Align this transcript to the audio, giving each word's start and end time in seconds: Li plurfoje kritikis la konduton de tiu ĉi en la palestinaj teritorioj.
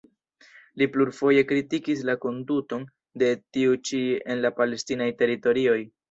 Li 0.81 0.85
plurfoje 0.93 1.41
kritikis 1.49 1.99
la 2.09 2.15
konduton 2.23 2.87
de 3.23 3.29
tiu 3.57 3.75
ĉi 3.89 3.99
en 4.35 4.41
la 4.47 4.51
palestinaj 4.61 5.09
teritorioj. 5.21 5.77